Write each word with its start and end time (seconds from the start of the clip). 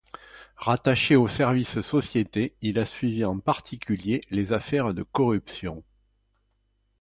Rattaché 0.55 1.15
au 1.15 1.27
service 1.27 1.79
société, 1.81 2.55
il 2.63 2.79
a 2.79 2.87
suivi 2.87 3.23
en 3.23 3.37
particulier 3.37 4.21
les 4.31 4.51
affaires 4.51 4.95
de 4.95 5.03
corruption. 5.03 5.83